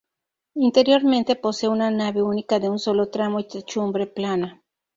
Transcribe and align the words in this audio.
Interiormente 0.55 1.35
posee 1.35 1.69
nave 1.75 2.23
única 2.23 2.57
de 2.59 2.69
un 2.71 2.79
solo 2.79 3.09
tramo 3.11 3.39
y 3.39 3.47
techumbre 3.47 4.07
plana. 4.07 4.63